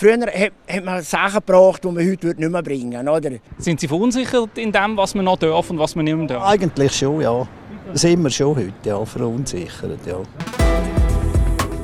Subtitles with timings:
[0.00, 3.38] Früher hat, hat man Sachen gebracht, die man heute nicht mehr bringen würde.
[3.58, 6.42] Sind Sie verunsichert in dem, was man noch darf und was man nicht mehr darf?
[6.42, 7.46] Eigentlich schon, ja.
[7.92, 10.16] Das sind wir schon heute, ja, verunsichert, ja.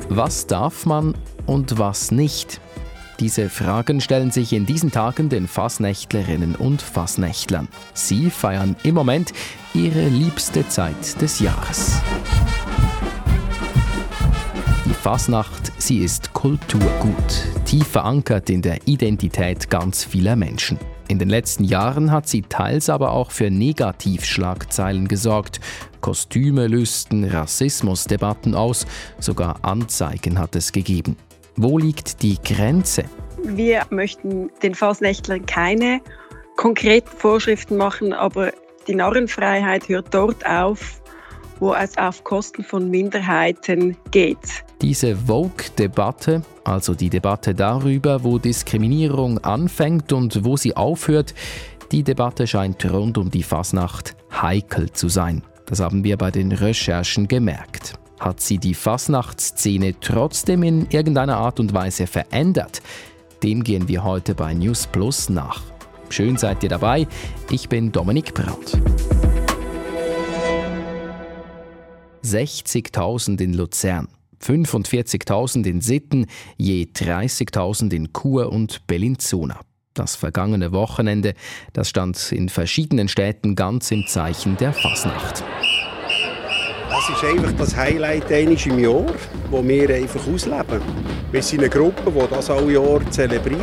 [0.09, 1.13] Was darf man
[1.45, 2.59] und was nicht?
[3.19, 7.67] Diese Fragen stellen sich in diesen Tagen den Fassnächtlerinnen und Fassnächtlern.
[7.93, 9.31] Sie feiern im Moment
[9.75, 12.01] ihre liebste Zeit des Jahres.
[14.97, 17.13] Fasnacht, sie ist Kulturgut,
[17.65, 20.79] tief verankert in der Identität ganz vieler Menschen.
[21.07, 25.61] In den letzten Jahren hat sie teils aber auch für Negativschlagzeilen gesorgt.
[26.01, 28.85] Kostüme lösten Rassismusdebatten aus,
[29.19, 31.15] sogar Anzeigen hat es gegeben.
[31.55, 33.05] Wo liegt die Grenze?
[33.43, 36.01] Wir möchten den Fasnächtlern keine
[36.57, 38.51] konkreten Vorschriften machen, aber
[38.87, 41.01] die Narrenfreiheit hört dort auf,
[41.59, 44.37] wo es auf Kosten von Minderheiten geht.
[44.81, 51.33] Diese Vogue-Debatte, also die Debatte darüber, wo Diskriminierung anfängt und wo sie aufhört,
[51.91, 55.41] die Debatte scheint rund um die Fasnacht heikel zu sein.
[55.65, 57.93] Das haben wir bei den Recherchen gemerkt.
[58.19, 62.81] Hat sie die Fasnachtsszene trotzdem in irgendeiner Art und Weise verändert?
[63.43, 65.61] Dem gehen wir heute bei News Plus nach.
[66.09, 67.07] Schön seid ihr dabei.
[67.51, 68.77] Ich bin Dominik Braut.
[72.27, 74.07] 60.000 in Luzern,
[74.41, 79.59] 45.000 in Sitten, je 30.000 in Chur und Bellinzona.
[79.93, 81.33] Das vergangene Wochenende,
[81.73, 85.43] das stand in verschiedenen Städten ganz im Zeichen der Fasnacht.
[87.07, 89.05] Das ist einfach das Highlight eines im Jahr,
[89.49, 90.81] das wir einfach ausleben.
[91.31, 93.61] Wir sind eine Gruppe, die das alle Jahr zelebriert.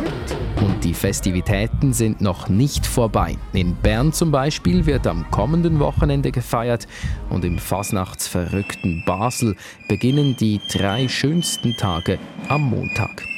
[0.61, 3.37] Und die Festivitäten sind noch nicht vorbei.
[3.53, 6.87] In Bern zum Beispiel wird am kommenden Wochenende gefeiert
[7.29, 9.55] und im fasnachtsverrückten Basel
[9.87, 12.17] beginnen die drei schönsten Tage
[12.49, 13.34] am Montag.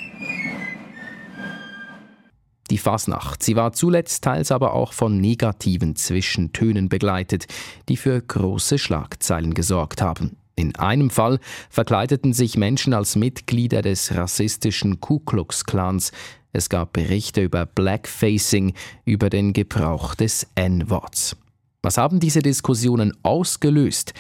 [2.70, 7.48] Die Fasnacht, sie war zuletzt teils aber auch von negativen Zwischentönen begleitet,
[7.88, 10.38] die für große Schlagzeilen gesorgt haben.
[10.56, 16.12] In einem Fall verkleideten sich Menschen als Mitglieder des rassistischen Ku Klux Klans.
[16.52, 18.74] Es gab Berichte über Blackfacing,
[19.06, 21.38] über den Gebrauch des N-Worts.
[21.84, 24.14] Was haben diese Diskussionen ausgelöst?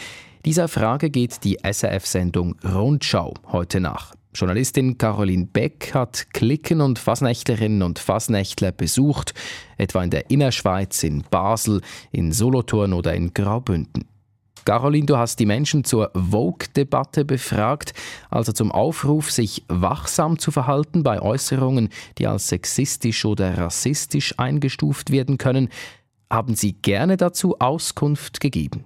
[0.45, 4.13] Dieser Frage geht die SRF-Sendung Rundschau heute nach.
[4.37, 9.33] Journalistin Caroline Beck hat Klicken und Fasnächtlerinnen und Fasnächtler besucht,
[9.79, 11.81] etwa in der Innerschweiz, in Basel,
[12.11, 14.05] in Solothurn oder in Graubünden.
[14.63, 17.93] Caroline, du hast die Menschen zur Vogue-Debatte befragt,
[18.29, 21.89] also zum Aufruf, sich wachsam zu verhalten bei Äußerungen,
[22.19, 25.69] die als sexistisch oder rassistisch eingestuft werden können.
[26.29, 28.83] Haben Sie gerne dazu Auskunft gegeben?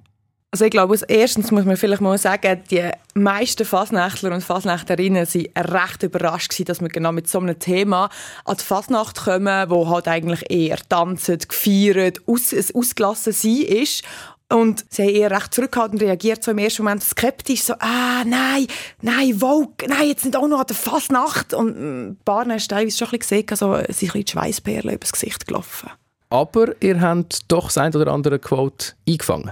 [0.53, 5.65] Also ich glaube, erstens muss man vielleicht mal sagen, die meisten Fasnächtler und Fasnächterinnen waren
[5.65, 8.09] recht überrascht dass wir genau mit so einem Thema
[8.45, 14.03] an die Fasnacht kommen, wo halt eigentlich eher tanzen, gefeiert, aus, ein ausgelassen sein ist.
[14.51, 18.67] Und sie haben eher recht zurückhaltend reagiert, so im ersten Moment skeptisch, so, ah, nein,
[19.01, 21.53] nein, Vogue, nein, jetzt nicht auch noch an der Fasnacht.
[21.53, 25.13] Und ein paar du teilweise schon ein bisschen gesehen, also, es sind die Schweissperlen übers
[25.13, 25.89] Gesicht gelaufen.
[26.29, 29.51] Aber ihr habt doch das ein oder andere Quote eingefangen.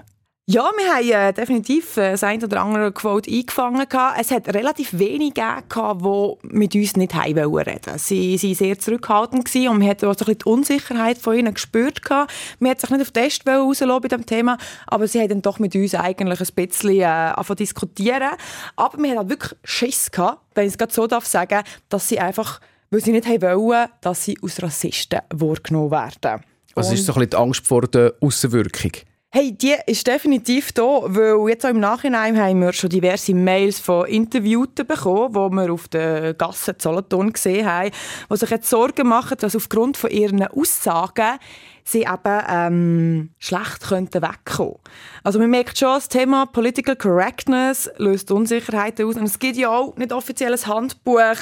[0.51, 3.85] Ja, wir haben äh, definitiv äh, das ein oder andere Quote eingefangen.
[4.19, 9.55] Es hat relativ wenig gegeben, die mit uns nicht haben reden Sie waren sehr zurückhaltend
[9.55, 12.01] und man hat auch so ein bisschen die Unsicherheit von ihnen gespürt.
[12.57, 14.57] Man hat sich nicht auf den Test rauslassen bei diesem Thema,
[14.87, 18.31] aber sie haben dann doch mit uns eigentlich ein bisschen äh, diskutieren.
[18.75, 22.19] Aber wir hatten wirklich Schiss, gehabt, wenn ich es gerade so darf sagen, dass sie
[22.19, 22.59] einfach,
[22.89, 26.41] weil sie nicht wollen, dass sie als Rassisten wahrgenommen werden.
[26.73, 28.93] Also ist so ein bisschen die Angst vor der Außenwirkung?
[29.31, 33.79] Hey, die ist definitiv da, weil jetzt auch im Nachhinein haben wir schon diverse Mails
[33.79, 37.91] von Interviewten bekommen, die wir auf der Gasse Solothurn gesehen haben,
[38.27, 41.37] die sich jetzt Sorgen machen, dass aufgrund von ihren Aussagen
[41.83, 44.79] sie eben ähm, schlecht könnten wegkommen.
[45.23, 49.69] Also man merkt schon, das Thema Political Correctness löst Unsicherheiten aus und es gibt ja
[49.69, 51.37] auch nicht offizielles Handbuch,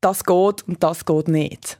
[0.00, 1.78] das geht und das geht nicht.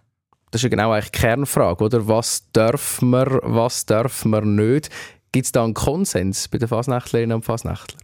[0.52, 2.06] Das ist ja genau eigentlich die Kernfrage, oder?
[2.06, 4.88] Was dürfen wir, was dürfen wir nicht?
[5.32, 8.01] Gibt es da einen Konsens bei den Fasnächtlerinnen und Fasnächtlern?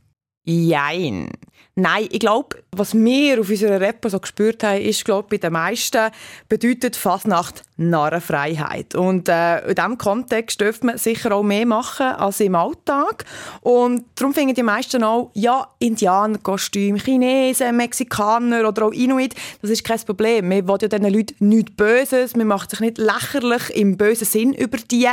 [0.51, 1.29] Jein.
[1.75, 5.53] Nein, ich glaube, was wir auf unserer Repo so gespürt haben, ist, glaube bei den
[5.53, 6.11] meisten
[6.49, 8.95] bedeutet Fasnacht Narrenfreiheit.
[8.95, 13.27] Und äh, in diesem Kontext dürfte man sicher auch mehr machen als im Alltag.
[13.61, 19.85] Und darum finden die meisten auch, ja, Indianerkostüm, Chinesen, Mexikaner oder auch Inuit, das ist
[19.85, 20.49] kein Problem.
[20.49, 24.55] Wir wollen ja diesen Leuten nichts Böses, man macht sich nicht lächerlich im bösen Sinn
[24.55, 25.09] über die.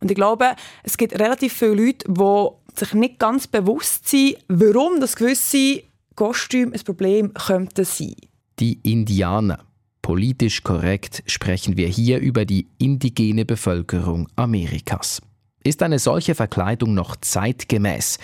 [0.00, 5.00] Und ich glaube, es gibt relativ viele Leute, die sich nicht ganz bewusst sind, warum
[5.00, 5.82] das gewisse
[6.14, 8.16] Kostüm ein Problem könnte sein.
[8.58, 9.60] Die Indianer.
[10.02, 15.20] Politisch korrekt sprechen wir hier über die indigene Bevölkerung Amerikas.
[15.62, 18.18] Ist eine solche Verkleidung noch zeitgemäß?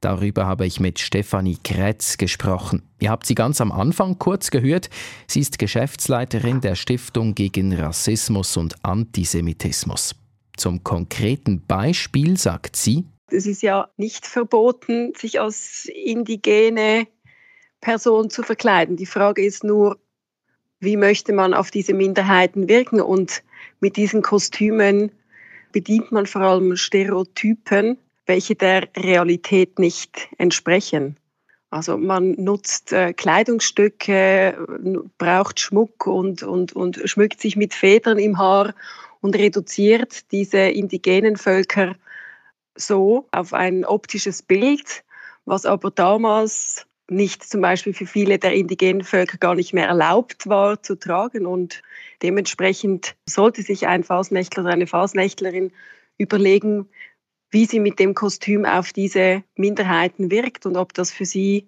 [0.00, 2.82] Darüber habe ich mit Stefanie Kretz gesprochen.
[3.00, 4.88] Ihr habt sie ganz am Anfang kurz gehört.
[5.26, 10.14] Sie ist Geschäftsleiterin der Stiftung gegen Rassismus und Antisemitismus.
[10.56, 17.06] Zum konkreten Beispiel sagt sie, es ist ja nicht verboten, sich als indigene
[17.80, 18.96] Person zu verkleiden.
[18.96, 19.98] Die Frage ist nur,
[20.80, 23.00] wie möchte man auf diese Minderheiten wirken?
[23.00, 23.42] Und
[23.80, 25.12] mit diesen Kostümen
[25.72, 31.16] bedient man vor allem Stereotypen, welche der Realität nicht entsprechen.
[31.70, 38.38] Also man nutzt äh, Kleidungsstücke, braucht Schmuck und, und, und schmückt sich mit Federn im
[38.38, 38.74] Haar
[39.20, 41.94] und reduziert diese indigenen Völker
[42.80, 45.04] so auf ein optisches Bild,
[45.44, 50.46] was aber damals nicht zum Beispiel für viele der indigenen Völker gar nicht mehr erlaubt
[50.46, 51.44] war zu tragen.
[51.44, 51.82] Und
[52.22, 55.72] dementsprechend sollte sich ein Fasnächtler oder eine Fasnächtlerin
[56.18, 56.88] überlegen,
[57.50, 61.66] wie sie mit dem Kostüm auf diese Minderheiten wirkt und ob das für sie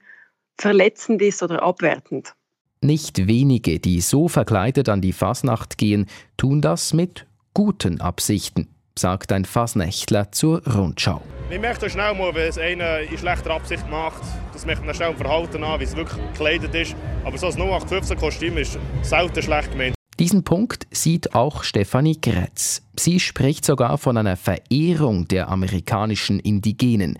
[0.58, 2.34] verletzend ist oder abwertend.
[2.80, 6.06] Nicht wenige, die so verkleidet an die Fasnacht gehen,
[6.36, 8.68] tun das mit guten Absichten,
[8.98, 11.22] sagt ein Fasnächtler zur Rundschau.
[11.50, 14.22] Ich möchte schnell mal, wenn es einer in schlechter Absicht macht,
[14.52, 16.94] das möchte man schnell im Verhalten an, wie es wirklich gekleidet ist.
[17.24, 19.94] Aber so ein 0815-Kostüm ist selten schlecht gemeint.
[20.18, 22.82] Diesen Punkt sieht auch Stefanie Gretz.
[22.98, 27.18] Sie spricht sogar von einer Verehrung der amerikanischen Indigenen.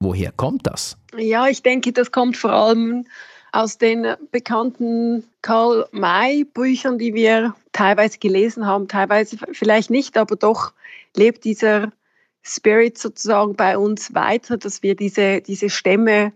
[0.00, 0.96] Woher kommt das?
[1.16, 3.06] Ja, ich denke, das kommt vor allem
[3.54, 10.34] aus den bekannten Karl May Büchern, die wir teilweise gelesen haben, teilweise vielleicht nicht, aber
[10.34, 10.72] doch
[11.14, 11.92] lebt dieser
[12.42, 16.32] Spirit sozusagen bei uns weiter, dass wir diese, diese Stämme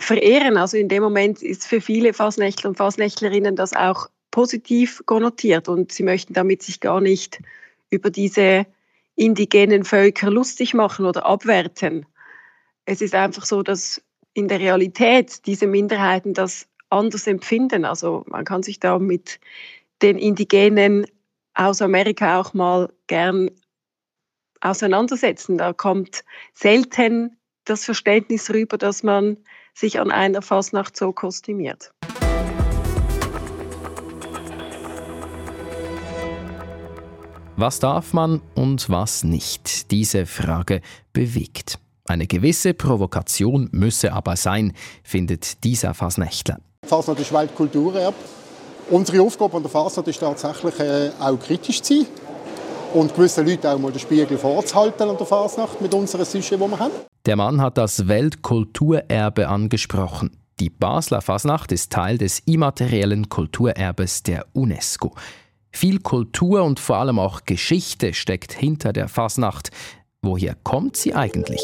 [0.00, 0.56] verehren.
[0.56, 5.92] Also in dem Moment ist für viele Fasnächtler und Fasnächtlerinnen das auch positiv konnotiert und
[5.92, 7.40] sie möchten damit sich gar nicht
[7.90, 8.66] über diese
[9.14, 12.04] indigenen Völker lustig machen oder abwerten.
[12.84, 14.02] Es ist einfach so, dass
[14.34, 17.84] in der Realität diese Minderheiten das anders empfinden.
[17.84, 19.40] Also man kann sich da mit
[20.02, 21.06] den Indigenen
[21.54, 23.50] aus Amerika auch mal gern
[24.60, 25.58] auseinandersetzen.
[25.58, 26.24] Da kommt
[26.54, 29.36] selten das Verständnis rüber, dass man
[29.74, 31.92] sich an einer Fasnacht so kostümiert.
[37.56, 39.90] Was darf man und was nicht?
[39.90, 40.80] Diese Frage
[41.12, 41.81] bewegt.
[42.08, 44.72] Eine gewisse Provokation müsse aber sein,
[45.04, 46.58] findet dieser Fasnächtler.
[46.84, 48.16] Fasnacht ist Weltkulturerbe.
[48.90, 52.06] Unsere Aufgabe an der Fasnacht ist tatsächlich äh, auch kritisch zu sein
[52.94, 56.58] und gewissen Leuten auch mal den Spiegel vorzuhalten an der Fasnacht mit unseren Sujet, die
[56.58, 56.92] wir haben.
[57.24, 60.36] Der Mann hat das Weltkulturerbe angesprochen.
[60.58, 65.14] Die Basler Fasnacht ist Teil des immateriellen Kulturerbes der UNESCO.
[65.70, 69.70] Viel Kultur und vor allem auch Geschichte steckt hinter der Fasnacht.
[70.20, 71.62] Woher kommt sie eigentlich?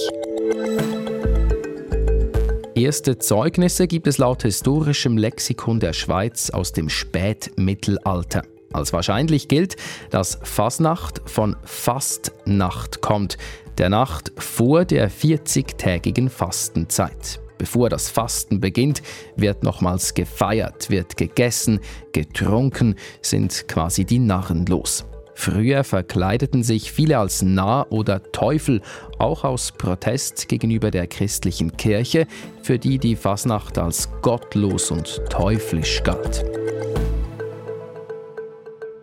[2.75, 8.45] Erste Zeugnisse gibt es laut historischem Lexikon der Schweiz aus dem Spätmittelalter.
[8.73, 9.77] Als wahrscheinlich gilt,
[10.11, 13.37] dass Fasnacht von Fastnacht kommt,
[13.79, 17.41] der Nacht vor der 40-tägigen Fastenzeit.
[17.59, 19.03] Bevor das Fasten beginnt,
[19.37, 21.81] wird nochmals gefeiert, wird gegessen,
[22.13, 25.05] getrunken, sind quasi die Narren los.
[25.41, 28.83] Früher verkleideten sich viele als Narr oder Teufel,
[29.21, 32.27] auch aus Protest gegenüber der christlichen Kirche,
[32.61, 36.45] für die die Fasnacht als gottlos und teuflisch galt.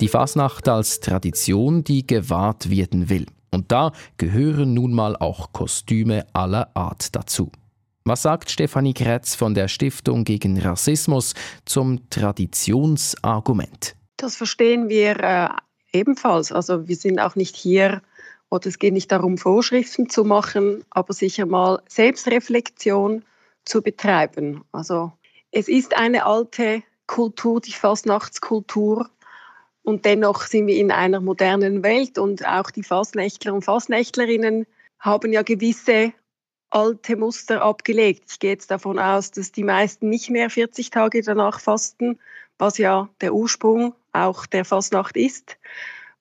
[0.02, 3.28] Die Fasnacht als Tradition, die gewahrt werden will.
[3.50, 7.50] Und da gehören nun mal auch Kostüme aller Art dazu.
[8.04, 11.34] Was sagt Stefanie Kretz von der Stiftung gegen Rassismus
[11.64, 13.96] zum Traditionsargument?
[14.18, 15.50] Das verstehen wir äh,
[15.96, 16.52] ebenfalls.
[16.52, 18.02] Also wir sind auch nicht hier,
[18.50, 23.24] oder es geht nicht darum, Vorschriften zu machen, aber sicher mal Selbstreflexion
[23.66, 24.64] zu betreiben.
[24.72, 25.12] Also
[25.52, 29.10] es ist eine alte Kultur, die Fastnachtskultur.
[29.84, 34.66] Und dennoch sind wir in einer modernen Welt und auch die Fastnächtler und Fastnächtlerinnen
[35.00, 36.14] haben ja gewisse
[36.72, 38.26] alte Muster abgelegt.
[38.32, 42.20] Ich gehe jetzt davon aus, dass die meisten nicht mehr 40 Tage danach fasten,
[42.58, 45.58] was ja der Ursprung auch der Fastnacht ist.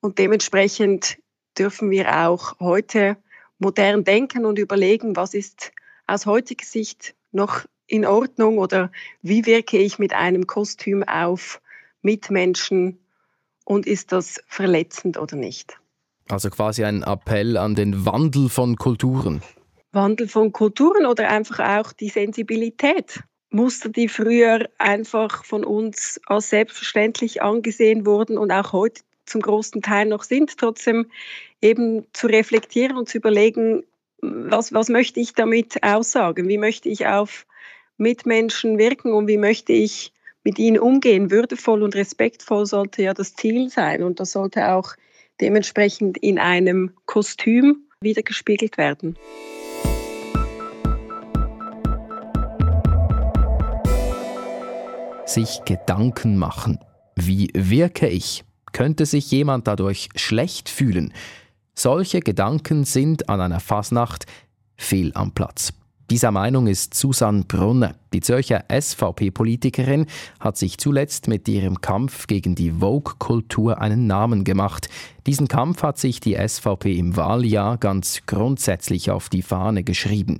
[0.01, 1.17] Und dementsprechend
[1.57, 3.17] dürfen wir auch heute
[3.57, 5.71] modern denken und überlegen, was ist
[6.07, 11.61] aus heutiger Sicht noch in Ordnung oder wie wirke ich mit einem Kostüm auf
[12.01, 12.99] Mitmenschen
[13.63, 15.79] und ist das verletzend oder nicht.
[16.29, 19.41] Also quasi ein Appell an den Wandel von Kulturen.
[19.91, 23.23] Wandel von Kulturen oder einfach auch die Sensibilität.
[23.55, 29.81] Muster, die früher einfach von uns als selbstverständlich angesehen wurden und auch heute zum großen
[29.81, 31.07] Teil noch sind, trotzdem
[31.61, 33.83] eben zu reflektieren und zu überlegen,
[34.21, 36.49] was, was möchte ich damit aussagen?
[36.49, 37.47] Wie möchte ich auf
[37.97, 40.11] Mitmenschen wirken und wie möchte ich
[40.43, 41.31] mit ihnen umgehen?
[41.31, 44.95] Würdevoll und respektvoll sollte ja das Ziel sein und das sollte auch
[45.39, 49.17] dementsprechend in einem Kostüm wiedergespiegelt werden.
[55.25, 56.77] Sich Gedanken machen.
[57.15, 58.43] Wie wirke ich?
[58.73, 61.13] Könnte sich jemand dadurch schlecht fühlen?
[61.73, 64.27] Solche Gedanken sind an einer Fasnacht
[64.77, 65.73] fehl am Platz.
[66.11, 67.95] Dieser Meinung ist Susanne Brunner.
[68.13, 70.05] Die Zürcher SVP-Politikerin
[70.39, 74.89] hat sich zuletzt mit ihrem Kampf gegen die Vogue-Kultur einen Namen gemacht.
[75.25, 80.39] Diesen Kampf hat sich die SVP im Wahljahr ganz grundsätzlich auf die Fahne geschrieben.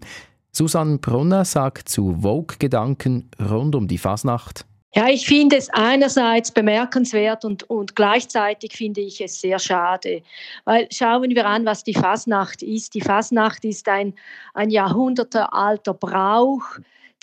[0.52, 4.66] Susanne Brunner sagt zu Vogue-Gedanken rund um die Fasnacht.
[4.98, 10.22] Ja, ich finde es einerseits bemerkenswert und, und gleichzeitig finde ich es sehr schade.
[10.64, 12.94] Weil schauen wir an, was die Fasnacht ist.
[12.94, 14.14] Die Fasnacht ist ein,
[14.54, 16.64] ein jahrhundertealter Brauch.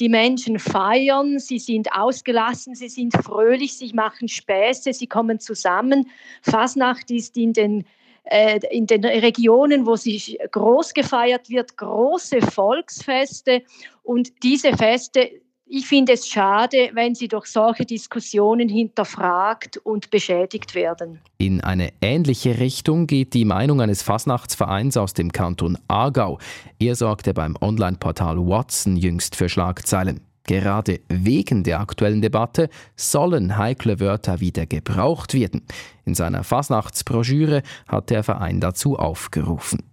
[0.00, 6.10] Die Menschen feiern, sie sind ausgelassen, sie sind fröhlich, sie machen Späße, sie kommen zusammen.
[6.42, 7.86] Fasnacht ist in den
[8.24, 13.62] äh, in den Regionen, wo sich groß gefeiert wird, große Volksfeste.
[14.02, 15.41] Und diese Feste
[15.74, 21.20] ich finde es schade, wenn sie durch solche Diskussionen hinterfragt und beschädigt werden.
[21.38, 26.38] In eine ähnliche Richtung geht die Meinung eines Fasnachtsvereins aus dem Kanton Aargau.
[26.78, 30.20] Er sorgte beim Online-Portal Watson jüngst für Schlagzeilen.
[30.44, 35.62] Gerade wegen der aktuellen Debatte sollen heikle Wörter wieder gebraucht werden.
[36.04, 39.84] In seiner Fasnachtsbroschüre hat der Verein dazu aufgerufen.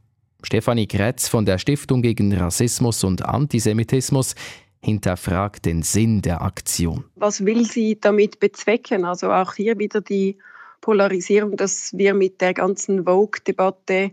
[0.44, 4.36] Stefanie Kretz von der Stiftung gegen Rassismus und Antisemitismus
[4.82, 7.06] hinterfragt den Sinn der Aktion.
[7.16, 9.06] Was will sie damit bezwecken?
[9.06, 10.38] Also auch hier wieder die
[10.82, 14.12] Polarisierung, dass wir mit der ganzen Vogue-Debatte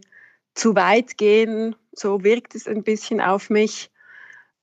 [0.55, 1.77] zu weit gehen.
[1.93, 3.91] So wirkt es ein bisschen auf mich,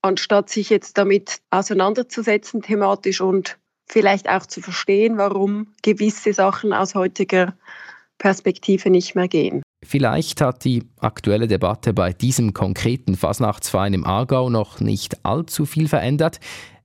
[0.02, 6.94] anstatt sich jetzt damit auseinanderzusetzen thematisch und vielleicht auch zu verstehen, warum gewisse Sachen aus
[6.94, 7.56] heutiger
[8.18, 9.63] Perspektive nicht mehr gehen.
[9.84, 15.88] Vielleicht hat die aktuelle Debatte bei diesem konkreten Fasnachtsverein im Aargau noch nicht allzu viel
[15.88, 16.40] verändert.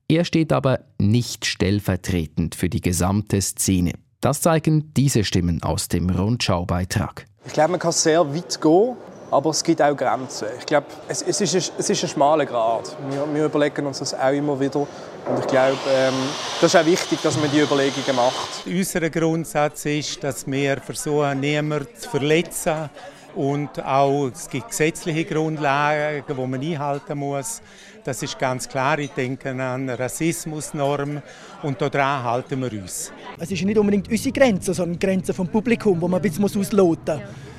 [0.08, 3.92] Er steht aber nicht stellvertretend für die gesamte Szene.
[4.20, 7.24] Das zeigen diese Stimmen aus dem Rundschaubeitrag.
[7.46, 8.96] Ich glaube, man kann sehr weit gehen
[9.30, 10.48] aber es gibt auch Grenzen.
[10.58, 12.96] Ich glaube, es, es, ist, ein, es ist ein schmaler Grad.
[13.10, 14.80] Wir, wir, überlegen uns das auch immer wieder.
[14.80, 16.14] Und ich glaube, ähm,
[16.60, 18.66] das ist auch wichtig, dass man die Überlegungen macht.
[18.66, 22.90] Unser Grundsatz ist, dass wir versuchen, niemanden zu verletzen.
[23.36, 27.62] Und auch, es gibt gesetzliche Grundlagen, die man einhalten muss.
[28.02, 28.98] Das ist ganz klar.
[28.98, 31.22] Ich denke an Rassismusnorm
[31.62, 33.12] und daran halten wir uns.
[33.38, 36.44] Es ist nicht unbedingt unsere Grenze, sondern die Grenze vom Publikum, wo man ein bisschen
[36.44, 37.49] ausloten muss.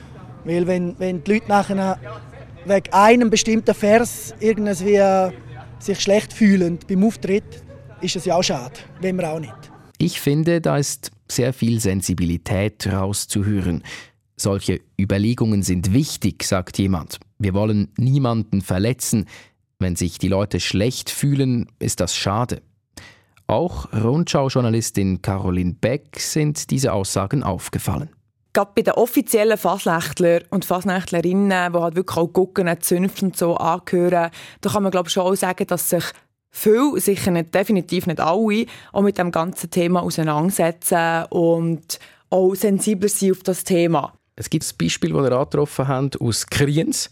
[0.44, 2.00] Weil wenn, wenn die Leute nachher
[2.66, 5.00] wegen einem bestimmten Vers irgendwie
[5.80, 7.64] sich schlecht fühlen beim Auftritt,
[8.02, 9.54] ist es ja auch schade, wenn wir auch nicht.
[9.98, 13.84] Ich finde, da ist sehr viel Sensibilität rauszuhören.
[14.36, 17.20] Solche Überlegungen sind wichtig, sagt jemand.
[17.38, 19.28] Wir wollen niemanden verletzen.
[19.78, 22.62] Wenn sich die Leute schlecht fühlen, ist das schade.
[23.46, 28.10] Auch Rundschau-Journalistin Caroline Beck sind diese Aussagen aufgefallen
[28.54, 33.56] gerade bei den offiziellen Fasnächtler und Fasnächtlerinnen, die halt wirklich auch gucken, Zünfte und so
[33.56, 34.32] angehören,
[34.62, 36.04] da kann man glaube ich schon auch sagen, dass sich
[36.52, 43.10] viele, sicher nicht, definitiv nicht alle, auch mit dem ganzen Thema auseinandersetzen und auch sensibler
[43.10, 44.14] sind auf das Thema.
[44.36, 47.10] Es gibt ein Beispiel, das wir angetroffen haben, aus Kriens,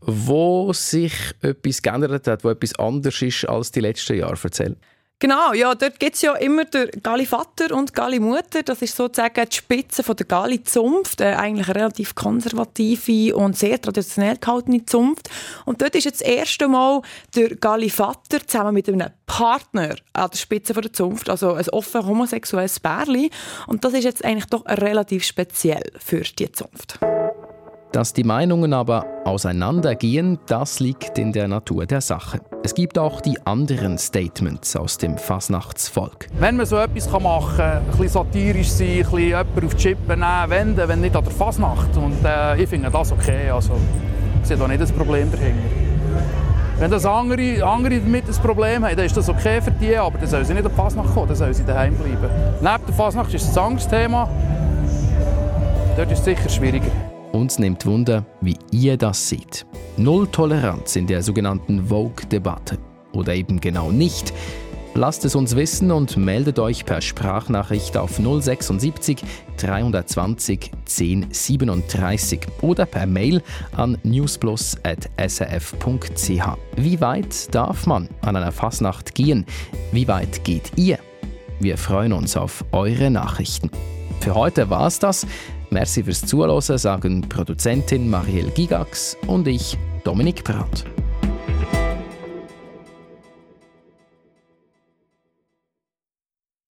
[0.00, 4.38] wo sich etwas geändert hat, wo etwas anders ist als die letzten Jahre.
[4.42, 4.76] Erzähl.
[5.22, 8.62] Genau, ja, dort gibt es ja immer der Gali Vater und Gali Mutter.
[8.62, 13.54] Das ist sozusagen die Spitze von der Gali Zunft, äh, eigentlich eine relativ konservative und
[13.54, 15.28] sehr traditionell gehaltene Zunft.
[15.66, 17.02] Und dort ist jetzt das erste Mal
[17.36, 21.68] der Gali Vater zusammen mit einem Partner an der Spitze von der Zunft, also ein
[21.68, 23.30] offen homosexuelles Bärli.
[23.66, 26.98] Und das ist jetzt eigentlich doch relativ speziell für die Zunft.
[27.92, 32.40] Dass die Meinungen aber auseinandergehen, das liegt in der Natur der Sache.
[32.62, 36.28] Es gibt auch die anderen Statements aus dem Fasnachtsvolk.
[36.38, 39.82] Wenn man so etwas machen kann, ein bisschen satirisch sein, ein bisschen jemanden auf die
[39.82, 41.96] Chippe nehmen, wenden, wenn nicht an der Fasnacht.
[41.96, 43.50] Und äh, ich finde das okay.
[43.50, 43.72] Also,
[44.40, 45.58] ich sehe da nicht das Problem dahinter.
[46.78, 50.16] Wenn das andere, andere damit ein Problem haben, dann ist das okay für die, aber
[50.16, 52.30] dann sollen sie nicht an die Fasnacht kommen, dann sollen sie daheim bleiben.
[52.60, 54.28] Neben der Fasnacht ist es ein anderes Thema.
[55.96, 56.90] Dort ist es sicher schwieriger.
[57.32, 59.64] Uns nimmt Wunder, wie ihr das seht.
[59.96, 62.78] Null Toleranz in der sogenannten Vogue-Debatte.
[63.12, 64.32] Oder eben genau nicht.
[64.94, 69.22] Lasst es uns wissen und meldet euch per Sprachnachricht auf 076
[69.58, 73.40] 320 1037 oder per Mail
[73.76, 76.42] an newsplus.srf.ch.
[76.76, 79.46] Wie weit darf man an einer Fasnacht gehen?
[79.92, 80.98] Wie weit geht ihr?
[81.60, 83.70] Wir freuen uns auf eure Nachrichten.
[84.18, 85.24] Für heute war es das.
[85.70, 90.84] Merci fürs Zuhören, sagen Produzentin Marielle Gigax und ich, Dominik Brandt.